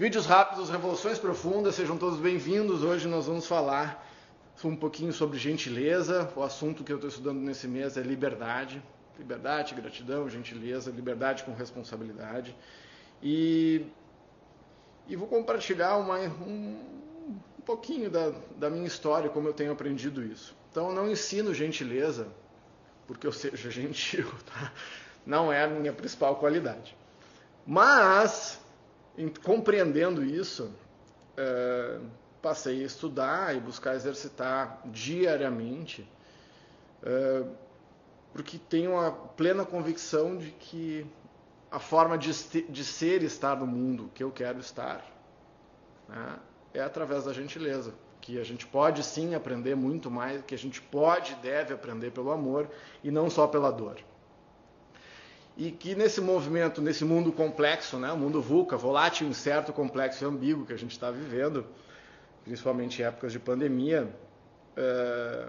[0.00, 2.82] Vídeos rápidos, revoluções profundas, sejam todos bem-vindos.
[2.82, 4.02] Hoje nós vamos falar
[4.64, 6.32] um pouquinho sobre gentileza.
[6.34, 8.82] O assunto que eu estou estudando nesse mês é liberdade.
[9.18, 12.56] Liberdade, gratidão, gentileza, liberdade com responsabilidade.
[13.22, 13.84] E,
[15.06, 16.78] e vou compartilhar uma, um,
[17.58, 20.56] um pouquinho da, da minha história, como eu tenho aprendido isso.
[20.70, 22.26] Então, eu não ensino gentileza
[23.06, 24.72] porque eu seja gentil, tá?
[25.26, 26.96] Não é a minha principal qualidade.
[27.66, 28.59] Mas
[29.42, 30.72] compreendendo isso,
[31.36, 31.98] é,
[32.40, 36.08] passei a estudar e buscar exercitar diariamente,
[37.02, 37.44] é,
[38.32, 41.06] porque tenho a plena convicção de que
[41.70, 42.32] a forma de,
[42.62, 45.04] de ser e estar no mundo que eu quero estar
[46.08, 46.38] né,
[46.74, 47.94] é através da gentileza.
[48.20, 52.10] Que a gente pode sim aprender muito mais, que a gente pode e deve aprender
[52.10, 52.68] pelo amor
[53.02, 53.96] e não só pela dor
[55.60, 60.26] e que nesse movimento, nesse mundo complexo, né, o mundo VUCA, volátil, incerto, complexo e
[60.26, 61.66] ambíguo que a gente está vivendo,
[62.42, 64.10] principalmente em épocas de pandemia,
[64.74, 65.48] é,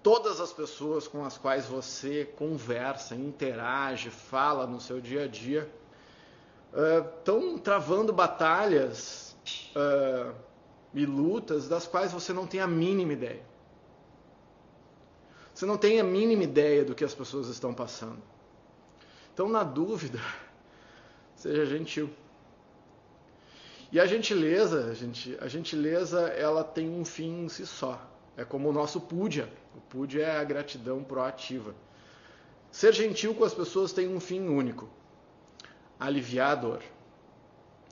[0.00, 5.68] todas as pessoas com as quais você conversa, interage, fala no seu dia a dia,
[7.18, 9.36] estão é, travando batalhas
[9.74, 10.30] é,
[10.94, 13.42] e lutas das quais você não tem a mínima ideia.
[15.52, 18.29] Você não tem a mínima ideia do que as pessoas estão passando.
[19.40, 20.20] Então, na dúvida,
[21.34, 22.10] seja gentil.
[23.90, 28.06] E a gentileza, gente, a gentileza, ela tem um fim em si só.
[28.36, 29.50] É como o nosso puja.
[29.74, 31.74] O puja é a gratidão proativa.
[32.70, 34.90] Ser gentil com as pessoas tem um fim único:
[35.98, 36.82] aliviar a dor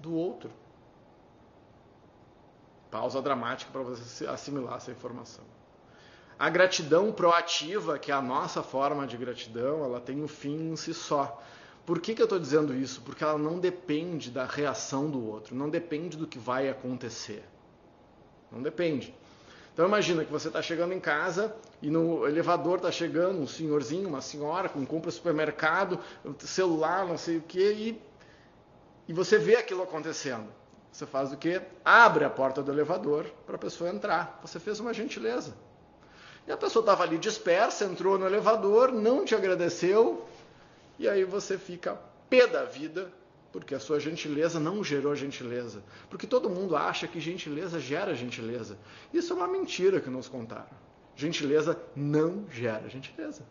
[0.00, 0.50] do outro.
[2.90, 5.44] Pausa dramática para você assimilar essa informação.
[6.38, 10.76] A gratidão proativa, que é a nossa forma de gratidão, ela tem um fim em
[10.76, 11.42] si só.
[11.86, 13.00] Por que, que eu estou dizendo isso?
[13.00, 17.42] Porque ela não depende da reação do outro, não depende do que vai acontecer.
[18.52, 19.14] Não depende.
[19.72, 24.08] Então imagina que você está chegando em casa e no elevador está chegando um senhorzinho,
[24.08, 25.98] uma senhora com compra supermercado,
[26.40, 28.02] celular, não sei o que, e,
[29.08, 30.46] e você vê aquilo acontecendo.
[30.90, 31.62] Você faz o quê?
[31.84, 34.38] Abre a porta do elevador para a pessoa entrar.
[34.42, 35.54] Você fez uma gentileza.
[36.46, 40.26] E a pessoa estava ali dispersa, entrou no elevador, não te agradeceu,
[40.98, 43.10] e aí você fica pé da vida,
[43.52, 45.82] porque a sua gentileza não gerou gentileza.
[46.08, 48.78] Porque todo mundo acha que gentileza gera gentileza.
[49.12, 50.76] Isso é uma mentira que nos contaram.
[51.16, 53.42] Gentileza não gera gentileza.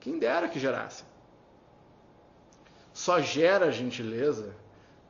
[0.00, 1.04] Quem dera que gerasse.
[2.92, 4.54] Só gera gentileza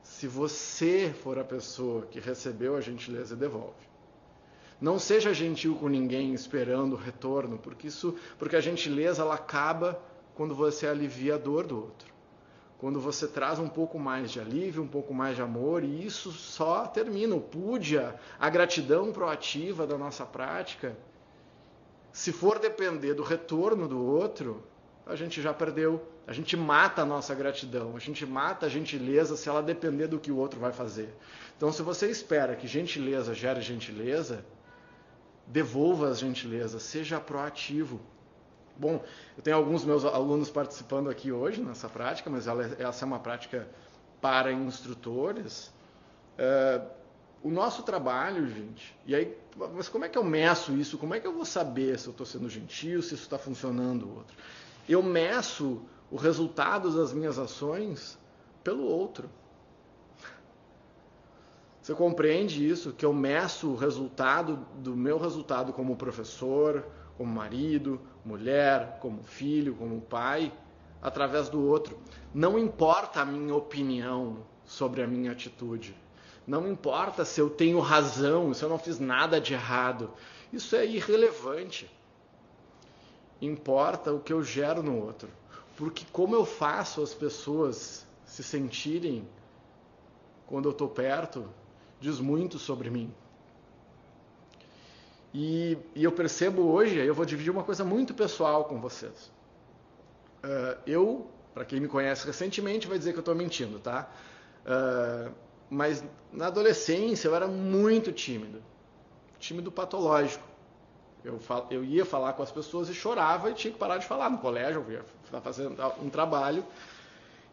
[0.03, 3.93] se você for a pessoa que recebeu a gentileza e devolve.
[4.83, 10.03] Não seja gentil com ninguém esperando retorno, porque isso, porque a gentileza ela acaba
[10.35, 12.13] quando você alivia a dor do outro.
[12.79, 16.33] Quando você traz um pouco mais de alívio, um pouco mais de amor, e isso
[16.33, 17.33] só termina.
[17.37, 20.97] O púdia, a gratidão proativa da nossa prática,
[22.13, 24.65] se for depender do retorno do outro,
[25.07, 26.05] a gente já perdeu.
[26.27, 30.19] A gente mata a nossa gratidão, a gente mata a gentileza se ela depender do
[30.19, 31.15] que o outro vai fazer.
[31.57, 34.45] Então, se você espera que gentileza gere gentileza,
[35.53, 38.01] devolva as gentilezas, seja proativo.
[38.75, 39.05] Bom,
[39.37, 43.19] eu tenho alguns meus alunos participando aqui hoje nessa prática, mas ela, essa é uma
[43.19, 43.69] prática
[44.21, 45.71] para instrutores.
[46.39, 46.81] É,
[47.43, 49.37] o nosso trabalho, gente, e aí,
[49.75, 50.97] mas como é que eu meço isso?
[50.97, 54.09] Como é que eu vou saber se eu estou sendo gentil, se isso está funcionando
[54.09, 54.35] ou outro?
[54.89, 58.19] Eu meço o resultado das minhas ações
[58.65, 59.29] pelo outro.
[61.83, 62.93] Você compreende isso?
[62.93, 66.87] Que eu meço o resultado do meu resultado como professor,
[67.19, 70.53] como marido, mulher, como filho, como pai,
[71.03, 71.99] através do outro.
[72.33, 75.97] Não importa a minha opinião sobre a minha atitude.
[76.47, 80.13] Não importa se eu tenho razão, se eu não fiz nada de errado.
[80.53, 81.91] Isso é irrelevante.
[83.41, 85.29] Importa o que eu gero no outro.
[85.77, 89.27] Porque como eu faço as pessoas se sentirem
[90.47, 91.49] quando eu estou perto,
[92.03, 93.15] diz muito sobre mim.
[95.33, 99.33] E, e, eu percebo hoje, eu vou dividir uma coisa muito pessoal com vocês.
[100.45, 104.11] Uh, eu, para quem me conhece recentemente, vai dizer que eu estou mentindo, tá?
[104.67, 105.33] Uh,
[105.71, 108.63] mas na adolescência eu era muito tímido,
[109.39, 110.45] tímido patológico.
[111.25, 114.07] Eu, fal, eu ia falar com as pessoas e chorava e tinha que parar de
[114.07, 115.69] falar no colégio, eu ia fazer
[116.03, 116.65] um trabalho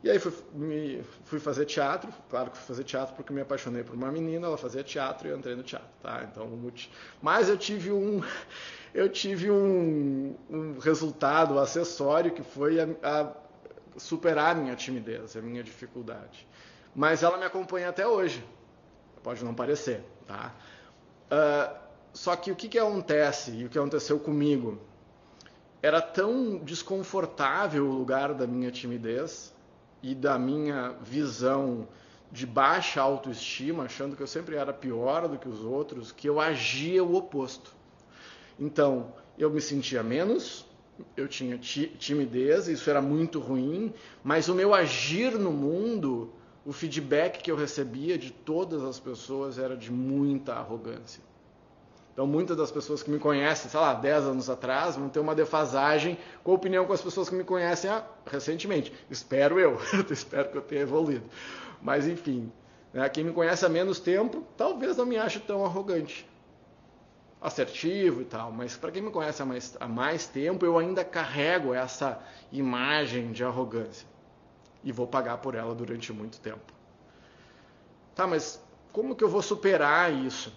[0.02, 3.84] e aí fui, me, fui fazer teatro, claro que fui fazer teatro porque me apaixonei
[3.84, 6.26] por uma menina, ela fazia teatro e eu entrei no teatro, tá?
[6.32, 6.50] Então,
[7.22, 8.24] mas eu tive um,
[8.94, 13.34] eu tive um, um resultado acessório que foi a, a
[13.98, 16.48] superar a minha timidez, a minha dificuldade.
[16.96, 18.44] Mas ela me acompanha até hoje.
[19.22, 20.56] Pode não parecer, tá?
[21.30, 21.78] Uh,
[22.14, 24.80] só que o que, que acontece e o que aconteceu comigo?
[25.82, 29.54] Era tão desconfortável o lugar da minha timidez
[30.02, 31.88] e da minha visão
[32.32, 36.40] de baixa autoestima, achando que eu sempre era pior do que os outros, que eu
[36.40, 37.76] agia o oposto.
[38.60, 40.66] Então, eu me sentia menos,
[41.16, 43.94] eu tinha timidez, isso era muito ruim,
[44.24, 46.32] mas o meu agir no mundo,
[46.66, 51.29] o feedback que eu recebia de todas as pessoas era de muita arrogância.
[52.20, 55.34] Então, muitas das pessoas que me conhecem, sei lá, 10 anos atrás, vão ter uma
[55.34, 58.92] defasagem com a opinião com as pessoas que me conhecem ah, recentemente.
[59.10, 59.80] Espero eu,
[60.12, 61.24] espero que eu tenha evoluído.
[61.82, 62.52] Mas, enfim,
[62.92, 66.28] né, quem me conhece há menos tempo, talvez não me ache tão arrogante
[67.42, 71.06] assertivo e tal, mas para quem me conhece há mais, há mais tempo, eu ainda
[71.06, 72.22] carrego essa
[72.52, 74.06] imagem de arrogância
[74.84, 76.74] e vou pagar por ela durante muito tempo.
[78.14, 78.62] Tá, mas
[78.92, 80.52] como que eu vou superar isso?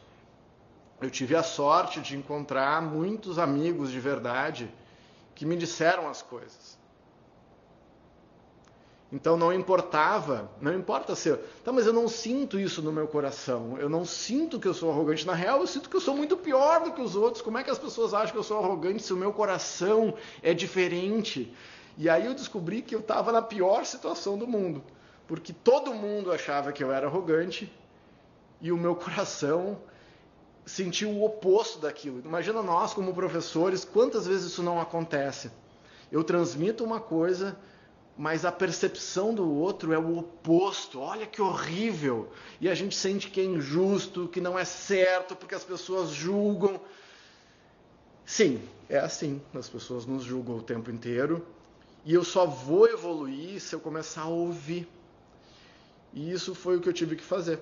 [1.02, 4.72] Eu tive a sorte de encontrar muitos amigos de verdade
[5.34, 6.78] que me disseram as coisas.
[9.12, 13.76] Então não importava, não importa ser, tá, mas eu não sinto isso no meu coração.
[13.78, 15.26] Eu não sinto que eu sou arrogante.
[15.26, 17.42] Na real, eu sinto que eu sou muito pior do que os outros.
[17.42, 20.54] Como é que as pessoas acham que eu sou arrogante se o meu coração é
[20.54, 21.54] diferente?
[21.98, 24.82] E aí eu descobri que eu estava na pior situação do mundo,
[25.26, 27.70] porque todo mundo achava que eu era arrogante
[28.62, 29.78] e o meu coração
[30.64, 32.20] sentiu o oposto daquilo.
[32.24, 35.50] Imagina nós como professores, quantas vezes isso não acontece?
[36.10, 37.56] Eu transmito uma coisa
[38.16, 41.00] mas a percepção do outro é o oposto.
[41.00, 42.30] Olha que horrível!
[42.60, 46.80] E a gente sente que é injusto, que não é certo, porque as pessoas julgam.
[48.24, 49.40] Sim, é assim.
[49.54, 51.44] As pessoas nos julgam o tempo inteiro.
[52.04, 54.86] E eu só vou evoluir se eu começar a ouvir.
[56.12, 57.58] E isso foi o que eu tive que fazer.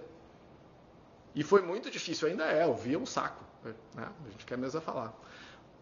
[1.34, 2.66] E foi muito difícil, ainda é.
[2.66, 3.44] Ouvir é um saco.
[3.64, 4.08] Né?
[4.26, 5.14] A gente quer mesmo falar.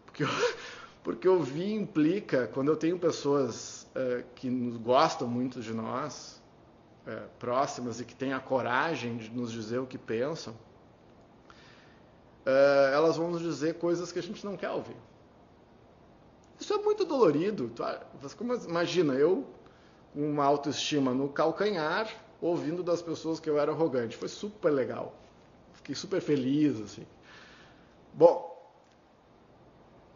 [0.05, 0.29] Porque, eu,
[1.03, 6.41] porque ouvir implica, quando eu tenho pessoas uh, que nos gostam muito de nós,
[7.07, 10.53] uh, próximas e que têm a coragem de nos dizer o que pensam,
[12.45, 14.97] uh, elas vão nos dizer coisas que a gente não quer ouvir.
[16.59, 17.71] Isso é muito dolorido.
[18.37, 19.47] Como, imagina, eu
[20.13, 22.11] com uma autoestima no calcanhar,
[22.41, 24.17] ouvindo das pessoas que eu era arrogante.
[24.17, 25.13] Foi super legal.
[25.89, 27.03] Fiquei super feliz, assim.
[28.13, 28.55] Bom,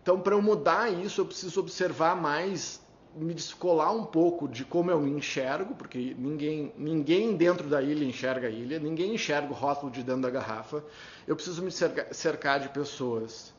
[0.04, 2.80] então para eu mudar isso, eu preciso observar mais
[3.16, 8.06] me descolar um pouco de como eu me enxergo, porque ninguém, ninguém dentro da ilha
[8.06, 10.84] enxerga a ilha, ninguém enxerga o rótulo de dentro da garrafa.
[11.26, 13.52] Eu preciso me cercar, cercar de pessoas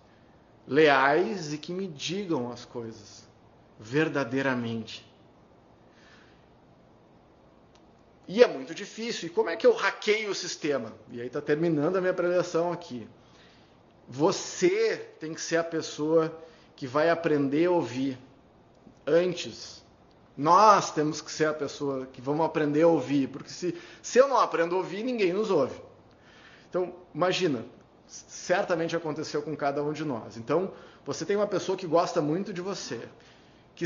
[0.69, 3.29] leais e que me digam as coisas
[3.81, 5.05] verdadeiramente.
[8.27, 9.29] E é muito difícil.
[9.29, 10.93] E como é que eu hackeio o sistema?
[11.11, 13.07] E aí está terminando a minha preleção aqui.
[14.09, 16.37] Você tem que ser a pessoa
[16.77, 18.19] que vai aprender a ouvir
[19.07, 19.83] antes.
[20.37, 24.27] Nós temos que ser a pessoa que vamos aprender a ouvir, porque se, se eu
[24.27, 25.81] não aprendo a ouvir, ninguém nos ouve.
[26.69, 27.65] Então, imagina,
[28.07, 30.37] certamente aconteceu com cada um de nós.
[30.37, 30.73] Então,
[31.07, 33.01] você tem uma pessoa que gosta muito de você,
[33.75, 33.85] que,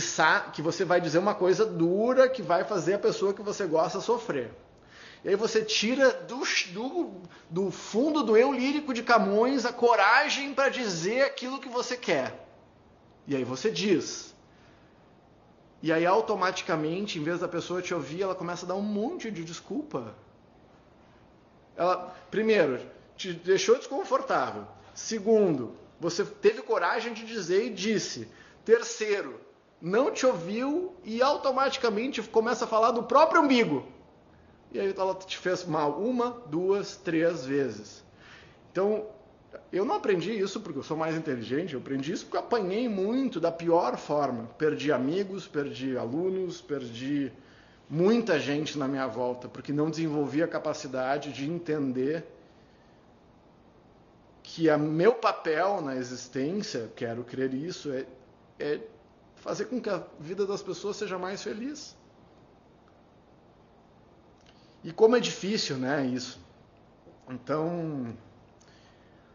[0.52, 4.00] que você vai dizer uma coisa dura que vai fazer a pessoa que você gosta
[4.00, 4.52] sofrer.
[5.24, 6.42] E aí você tira do,
[6.72, 7.12] do,
[7.50, 12.46] do fundo do eu lírico de Camões a coragem para dizer aquilo que você quer.
[13.26, 14.34] E aí você diz.
[15.82, 19.30] E aí automaticamente, em vez da pessoa te ouvir, ela começa a dar um monte
[19.30, 20.14] de desculpa.
[21.76, 22.80] Ela, primeiro,
[23.16, 24.66] te deixou desconfortável.
[24.94, 28.28] Segundo, você teve coragem de dizer e disse.
[28.64, 29.40] Terceiro,
[29.80, 33.86] não te ouviu e automaticamente começa a falar do próprio umbigo.
[34.72, 38.04] E aí ela te fez mal uma, duas, três vezes.
[38.70, 39.06] Então,
[39.72, 42.88] eu não aprendi isso porque eu sou mais inteligente, eu aprendi isso porque eu apanhei
[42.88, 44.44] muito da pior forma.
[44.58, 47.32] Perdi amigos, perdi alunos, perdi
[47.88, 52.24] muita gente na minha volta, porque não desenvolvi a capacidade de entender
[54.42, 58.06] que o meu papel na existência, quero crer isso, é,
[58.58, 58.80] é
[59.40, 61.96] fazer com que a vida das pessoas seja mais feliz.
[64.82, 66.40] E como é difícil, né, isso.
[67.28, 68.16] Então,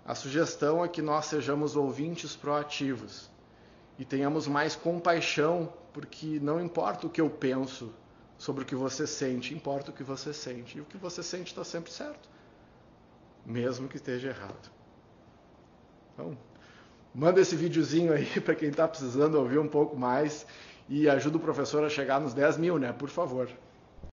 [0.05, 3.29] a sugestão é que nós sejamos ouvintes proativos
[3.97, 7.93] e tenhamos mais compaixão, porque não importa o que eu penso
[8.37, 10.77] sobre o que você sente, importa o que você sente.
[10.77, 12.27] E o que você sente está sempre certo,
[13.45, 14.71] mesmo que esteja errado.
[16.13, 16.37] Então,
[17.13, 20.45] manda esse videozinho aí para quem está precisando ouvir um pouco mais
[20.89, 22.91] e ajuda o professor a chegar nos 10 mil, né?
[22.91, 23.49] Por favor.